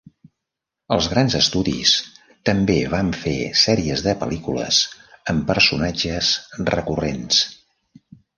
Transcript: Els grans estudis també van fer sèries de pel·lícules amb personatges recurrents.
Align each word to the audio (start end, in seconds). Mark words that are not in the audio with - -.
Els 0.93 1.09
grans 1.09 1.33
estudis 1.39 1.91
també 2.49 2.77
van 2.93 3.11
fer 3.25 3.35
sèries 3.65 4.03
de 4.07 4.15
pel·lícules 4.23 4.81
amb 5.35 5.45
personatges 5.53 6.33
recurrents. 6.73 7.45